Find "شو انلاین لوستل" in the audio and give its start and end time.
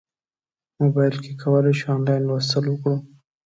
1.79-2.63